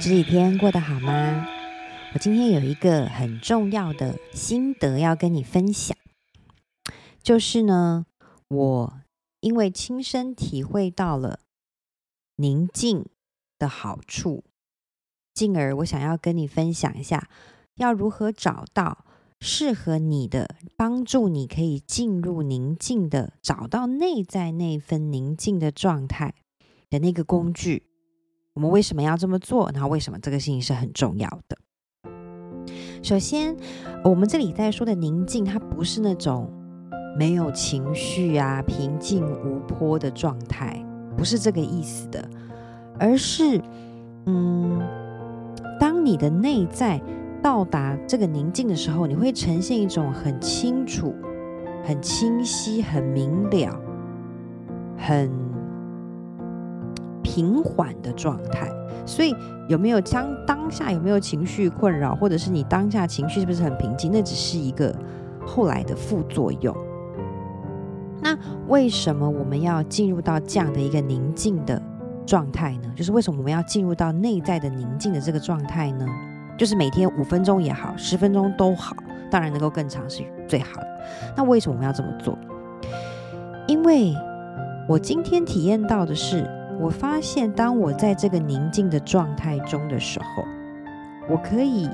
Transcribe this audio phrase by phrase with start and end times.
[0.00, 1.44] 这几天过得好吗？
[2.14, 5.96] 我今天有一个很重要的心得要跟你分享，
[7.20, 8.06] 就是呢，
[8.46, 9.00] 我
[9.40, 11.40] 因为亲身体会到了
[12.36, 13.06] 宁静
[13.58, 14.44] 的好处，
[15.34, 17.28] 进而我想要跟你分享一下，
[17.74, 19.04] 要如何找到
[19.40, 26.34] 适合你的、帮助你可以进入宁静的、找到内在那份宁静的状态
[26.88, 27.87] 的那个工具。
[28.58, 29.70] 我们为什么要这么做？
[29.72, 31.56] 然后为什么这个事情是很重要的？
[33.04, 33.56] 首先，
[34.02, 36.52] 我们这里在说的宁静，它不是那种
[37.16, 40.84] 没有情绪啊、平静无波的状态，
[41.16, 42.28] 不是这个意思的，
[42.98, 43.62] 而是，
[44.26, 44.82] 嗯，
[45.78, 47.00] 当你的内在
[47.40, 51.14] 到达这个宁静的时候，你会呈现一种很清楚、
[51.84, 53.80] 很清晰、很明了、
[54.96, 55.47] 很。
[57.28, 58.70] 平缓的状态，
[59.04, 59.36] 所以
[59.68, 64.10] 有没有将当下有没有情绪困扰，或者是你当下情绪是不是很平静？
[64.10, 64.94] 那只是一个
[65.46, 66.74] 后来的副作用。
[68.22, 68.34] 那
[68.66, 71.80] 为什么我们要进入到这样的一个宁静的
[72.24, 72.90] 状态呢？
[72.96, 76.06] 就是为什么我们要进入到内在的宁静的这个状态呢？
[76.56, 78.96] 就是每天五分钟也好，十分钟都好，
[79.30, 80.88] 当然能够更长是最好的。
[81.36, 82.38] 那为什么我们要这么做？
[83.66, 84.14] 因为
[84.88, 86.57] 我今天体验到的是。
[86.80, 90.44] 我发现，当我在这个宁静的状态中的时候，
[91.28, 91.90] 我可以，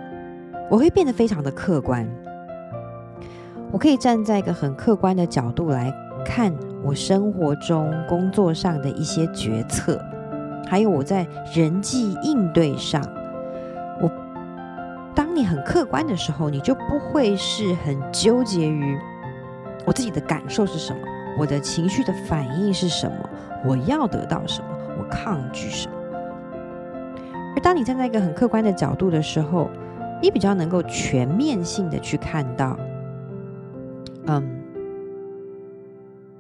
[0.71, 2.07] 我会变得非常的客观。
[3.73, 5.93] 我可以站在一个很客观的角度来
[6.25, 9.99] 看我生活中、工作上的一些决策，
[10.69, 13.03] 还有我在人际应对上。
[14.01, 14.11] 我，
[15.15, 18.97] 当你很客观的时候，你就不会是很纠结于
[19.87, 20.99] 我自己的感受是什么，
[21.39, 23.29] 我的情绪的反应是什么，
[23.65, 24.69] 我要得到什么。
[24.99, 25.95] 我抗拒什么？
[27.57, 29.71] 而当你站在一个很客观的角度的时候，
[30.21, 32.79] 你比较能够全面性的去看到，
[34.27, 34.43] 嗯，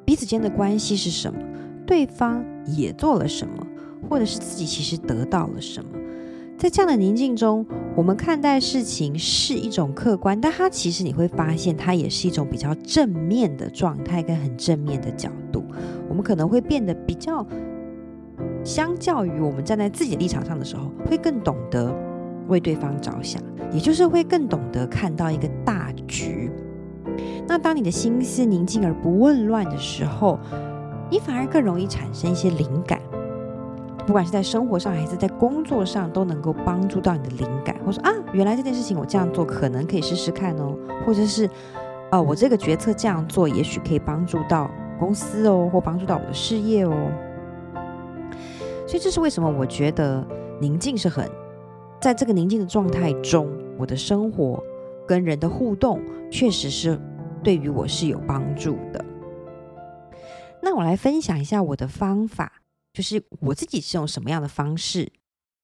[0.04, 1.38] 彼此间的关系是什么，
[1.86, 3.66] 对方也做了什么，
[4.08, 5.90] 或者是自己其实得到了什么。
[6.56, 15.64] 在这样的宁静中，我们看待事情是一种客观，但它其实你会发现，它也是一种比较正面的状态跟很正面的角度。
[16.08, 17.46] 我们可能会变得比较。
[18.64, 21.94] 相较于我们站在自己的立场上的时候，会更懂得
[22.48, 26.50] 为对方着想，也就是会更懂得看到一个大局。
[27.46, 30.38] 那当你的心思宁静而不紊乱的时候，
[31.10, 32.98] 你反而更容易产生一些灵感，
[34.06, 37.76] 不管是在生活上还是在工作上，都能够帮助到你的灵感。
[37.84, 40.74] 或者啊，原来这件事情我这样做可能可以试试看哦，
[41.06, 41.48] 或者是
[42.10, 46.94] 啊，我这个决策这样做也许可以帮助到公司哦，或帮助到我的事业哦。
[48.94, 49.50] 所以这是为什么？
[49.50, 50.24] 我觉得
[50.60, 51.28] 宁静是很，
[52.00, 54.62] 在这个宁静的状态中，我的生活
[55.04, 56.00] 跟人的互动，
[56.30, 56.96] 确实是
[57.42, 59.04] 对于我是有帮助的。
[60.62, 62.52] 那我来分享一下我的方法，
[62.92, 65.10] 就是我自己是用什么样的方式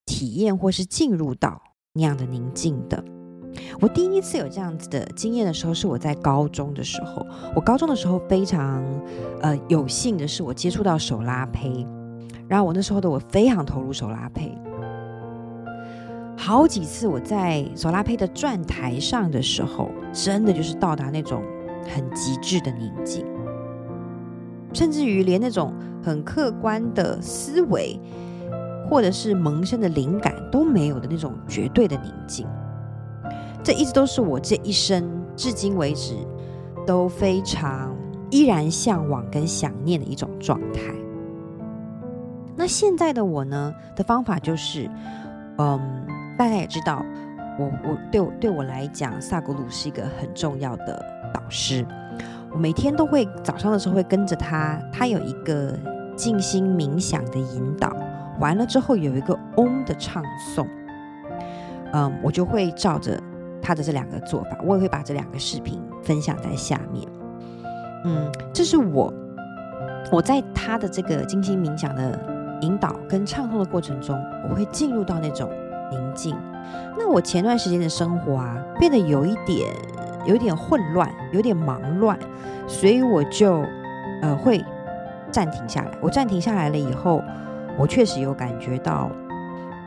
[0.07, 1.63] 体验或是进入到
[1.93, 3.01] 那样的宁静的。
[3.81, 7.25] 我第一次有这样子的经验的时候，是我在高中的时候。
[7.55, 8.85] 我高中的时候非常
[9.41, 11.87] 呃有幸的是，我接触到手拉胚。
[12.51, 14.51] 然后我那时候的我非常投入手拉胚，
[16.37, 21.45] 好几次我在手拉胚的转台上的时候，真的就是到达那种
[21.89, 23.25] 很极致的宁静，
[24.73, 25.73] 甚至于连那种
[26.03, 27.97] 很客观的思维
[28.91, 32.49] 或者是萌生的灵感都没有的那种绝对的宁静。
[33.63, 36.17] 这一直都是我这一生至今为止
[36.85, 37.97] 都非常
[38.33, 41.00] 依然向往跟想念的一种状态。
[42.57, 44.89] 那现在的我呢的方法就是，
[45.57, 45.81] 嗯，
[46.37, 47.03] 大家也知道，
[47.59, 51.87] 我我对我对我来讲，萨古鲁是一个很重要的导师。
[52.53, 55.79] 我每天都会早上的时候会跟着他，他有一个
[56.17, 57.97] 静心冥想的引导，
[58.41, 60.23] 完了之后有一个嗡的唱
[60.55, 60.67] 诵，
[61.93, 63.19] 嗯，我就会照着
[63.63, 67.09] 他的这两个做法，我也会把这两个视频分享在下面。
[68.05, 69.13] 嗯，这是我
[70.11, 72.19] 我在他的这个静心冥想的。
[72.63, 74.19] 引导跟唱诵的过程中，
[74.49, 75.51] 我会进入到那种
[75.91, 76.37] 宁静。
[76.97, 79.75] 那我前段时间的生活啊，变得有一点、
[80.27, 82.19] 有点混乱，有点忙乱，
[82.67, 83.65] 所以我就
[84.23, 84.65] 呃会
[85.31, 85.91] 暂停下来。
[86.01, 87.23] 我暂停下来了以后，
[87.79, 89.11] 我确实有感觉到，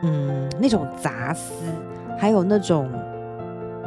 [0.02, 1.54] 嗯，那种杂思，
[2.18, 2.90] 还有那种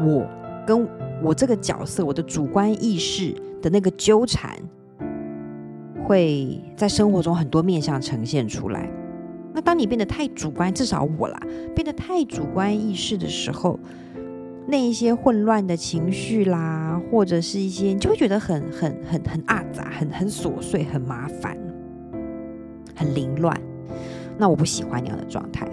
[0.00, 0.26] 我
[0.66, 0.88] 跟
[1.22, 4.56] 我这个角色、我的主观意识的那个纠缠。
[6.06, 8.88] 会在生活中很多面向呈现出来，
[9.52, 11.40] 那当你变得太主观，至少我啦，
[11.74, 13.76] 变得太主观意识的时候，
[14.68, 21.58] 那一些混乱的情绪啦，或者是一些，你就会觉得很很很很阿杂，很很琐碎，很麻烦，
[22.94, 23.60] 很凌乱。
[24.38, 25.66] 那我不喜欢那样的状态。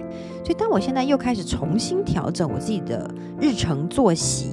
[0.44, 4.50] 所以当我现在又开始重新调整我自己的日程作息，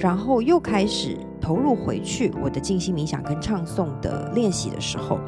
[0.00, 5.18] 然后又开始投入回去我的静心冥想跟唱诵的练习的时候，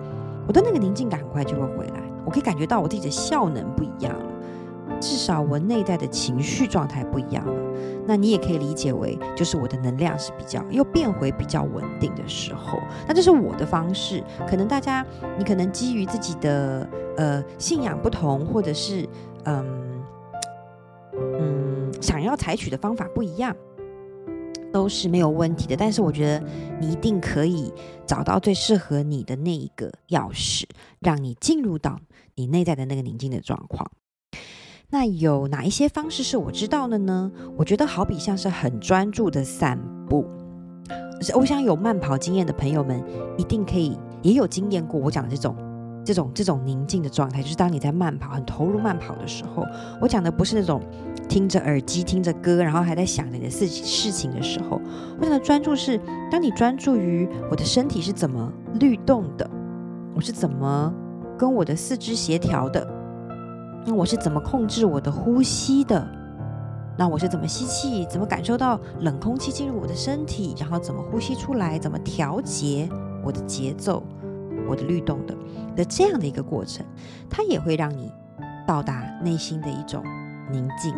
[0.48, 2.00] 我的那个宁静感很快就会回来。
[2.24, 4.26] 我可以感觉到我自己的效能不一样了，
[4.98, 7.52] 至少我内在的情绪状态不一样了。
[8.06, 12.78] 那你也可以理解为，就是我的能量是比较又变回比较稳定的时候。
[13.06, 15.04] 那这是我的方式，可能大家
[15.36, 19.06] 你可能基于自己的呃信仰不同，或者是
[19.44, 20.02] 嗯
[21.12, 23.54] 嗯想要采取的方法不一样。
[24.76, 26.46] 都是没有问题的，但是我觉得
[26.78, 27.72] 你一定可以
[28.04, 30.64] 找到最适合你的那一个钥匙，
[31.00, 31.98] 让你进入到
[32.34, 33.90] 你内在的那个宁静的状况。
[34.90, 37.32] 那有哪一些方式是我知道的呢？
[37.56, 39.80] 我觉得好比像是很专注的散
[40.10, 40.26] 步，
[41.34, 43.02] 我想有慢跑经验的朋友们
[43.38, 45.56] 一定可以也有经验过我讲的这种。
[46.06, 49.66] 这种这种宁静的状态，就是当你在慢跑、很投入慢跑的时候，
[50.00, 50.80] 我讲的不是那种
[51.28, 54.80] 听着耳机、听着歌，然后还在想你的事情事情的时候。
[55.18, 56.00] 我讲的专注是，
[56.30, 59.50] 当你专注于我的身体是怎么律动的，
[60.14, 60.94] 我是怎么
[61.36, 62.86] 跟我的四肢协调的，
[63.84, 66.06] 那我是怎么控制我的呼吸的，
[66.96, 72.88] 那我是怎么吸气，怎么感受到冷空气进入我的身体，然后怎么呼吸出来，怎么调节
[73.24, 74.00] 我的节奏。
[74.68, 75.34] 我的律动的
[75.76, 76.84] 的这样的一个过程，
[77.30, 78.12] 它也会让你
[78.66, 80.02] 到达内心的一种
[80.50, 80.94] 宁静。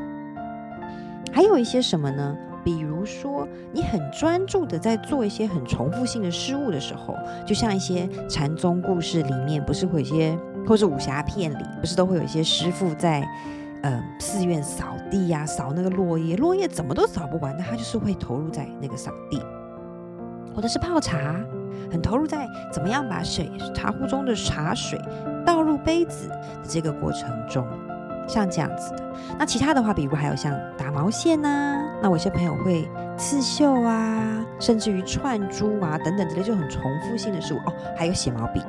[1.32, 2.36] 还有一些什么呢？
[2.64, 7.14] 比如说，你很专注的在做一些很重复性的事物的时候，
[7.46, 13.26] 就像一些禅宗故事里面，不是会有一些，或是武侠片里，不是都会有一些师傅在，
[13.82, 19.40] 呃，寺院扫地呀、扫那个落叶，落叶怎么都扫不完，那他就是会投入在那个扫地，
[20.54, 21.36] 或者是泡茶。
[21.90, 25.00] 很投入在怎么样把水茶壶中的茶水
[25.44, 27.66] 倒入杯子的这个过程中，
[28.26, 29.04] 像这样子的。
[29.38, 37.72] 那其他的话，比如还有像打毛线啊，那我有些朋友会刺绣啊，甚至于串珠啊等等之类，就很重复性的事物哦。
[37.96, 38.62] 还有写毛笔，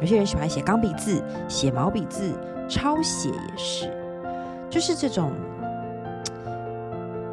[0.00, 2.32] 有些人喜欢写钢笔字、写毛笔字、
[2.68, 3.90] 抄写也是，
[4.68, 5.32] 就是这种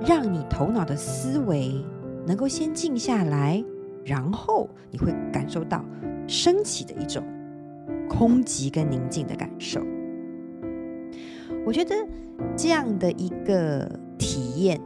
[0.05, 1.83] 让你头脑的思维
[2.25, 3.63] 能够先静下来。
[4.05, 5.83] 然后你会感受到
[6.27, 7.23] 升起的一种
[8.09, 9.81] 空寂跟宁静的感受。
[11.65, 11.95] 我觉得
[12.57, 14.79] 这样的一个体验，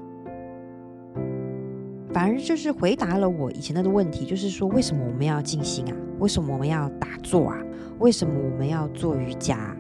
[2.14, 5.98] 反而就是回答了我以前的问题，就是说为什么我们要静心啊？
[6.20, 7.58] 为什么我们要打坐啊？
[8.00, 9.76] 为什么我们要做瑜伽？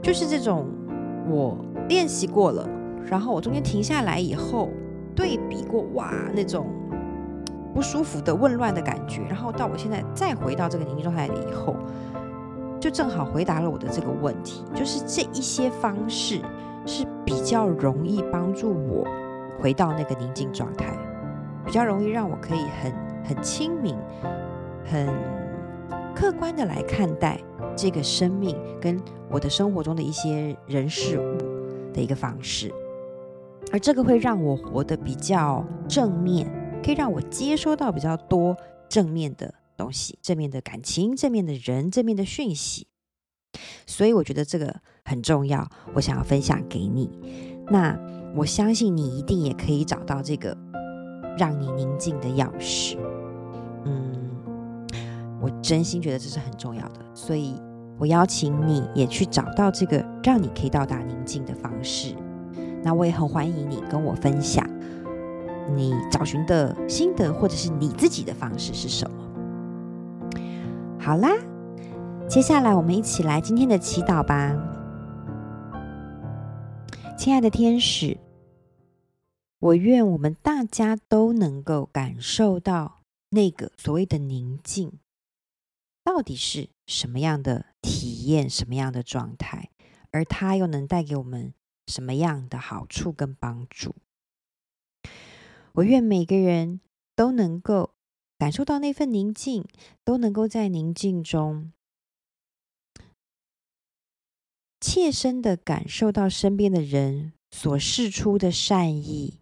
[0.00, 0.68] 就是这种
[1.28, 1.58] 我
[1.88, 2.68] 练习过了，
[3.04, 4.68] 然后我中间停下来以后，
[5.14, 6.66] 对比过，哇，那种。
[7.80, 11.74] 不舒服的、混乱的感觉，然后到我现在再回到这个宁静状态里以后，
[12.78, 16.42] 就正好回答了我的这个问题，就是这一些方式
[16.84, 19.08] 是比较容易帮助我
[19.58, 20.94] 回到那个宁静状态，
[21.64, 22.92] 比较容易让我可以很
[23.24, 23.96] 很清明、
[24.84, 25.08] 很
[26.14, 27.40] 客观的来看待
[27.74, 32.70] 这个生命跟我的生活中的一些人事物的一个方式，
[33.72, 36.59] 而这个会让我活得比较正面。
[36.82, 38.56] 可以让我接收到比较多
[38.88, 42.86] 正面的东西，正面的感情，正面的人，正面的讯息，
[43.86, 47.10] 所以我觉得这个很重要，我想要分享给你。
[47.68, 47.98] 那
[48.34, 50.56] 我相信你一定也可以找到这个
[51.38, 52.96] 让你宁静的钥匙。
[53.84, 54.86] 嗯，
[55.40, 57.54] 我真心觉得这是很重要的，所以
[57.98, 62.14] 我邀请你也去找到这个让你可以到达宁静的方式。
[62.82, 64.66] 那我也很欢迎你跟我分享。
[65.68, 69.16] 你找寻的心得，或者是你自己的方式是什么？
[70.98, 71.30] 好啦，
[72.28, 74.56] 接下来我们一起来今天的祈祷吧。
[77.18, 78.18] 亲爱的天使，
[79.58, 84.92] 我愿我们大家都能够感受到那个所谓的宁静，
[86.02, 89.70] 到底是什么样的体验，什么样的状态，
[90.10, 91.52] 而它又能带给我们
[91.86, 93.94] 什么样的好处跟帮助。
[95.80, 96.80] 我愿每个人
[97.16, 97.94] 都能够
[98.38, 99.64] 感受到那份宁静，
[100.04, 101.72] 都能够在宁静中
[104.80, 109.40] 切身的感受到身边的人所释出的善意，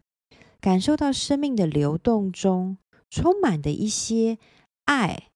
[0.60, 2.78] 感受到生命的流动中
[3.10, 4.38] 充满的一些
[4.84, 5.30] 爱，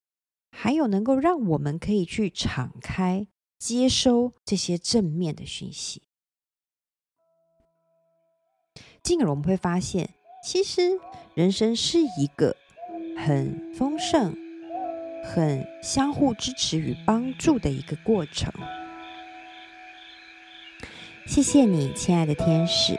[0.50, 3.26] 还有能够让我们可以去敞开
[3.58, 6.02] 接收这些正面的讯息。
[9.02, 10.98] 进而我们会发现，其实
[11.34, 12.56] 人生是一个
[13.16, 14.34] 很丰盛、
[15.22, 18.52] 很相互支持与帮助的一个过程。
[21.26, 22.98] 谢谢你，亲爱的天使，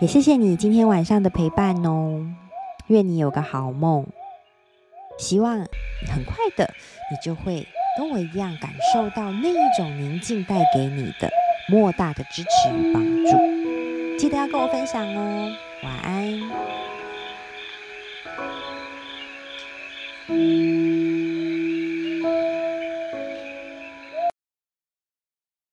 [0.00, 2.26] 也谢谢你今天晚上的陪伴哦。
[2.86, 4.06] 愿你有个好梦，
[5.18, 5.58] 希望
[6.10, 6.72] 很快的
[7.10, 7.66] 你就会
[7.98, 11.30] 跟我一样感受到那一种宁静带给你的
[11.68, 13.59] 莫大的支持与帮助。
[14.20, 15.50] 记得要跟我分享哦。
[15.82, 16.38] 晚安。